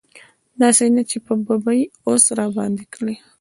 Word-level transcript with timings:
داسې 0.61 0.85
نه 0.95 1.03
چې 1.09 1.17
په 1.25 1.33
ببۍ 1.45 1.81
اوس 2.07 2.23
راباندې 2.39 2.85
کړي. 2.93 3.15